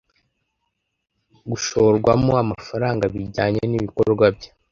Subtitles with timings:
[1.49, 4.49] Gushorwamo amafaranga bijyanye n ibikorwa bye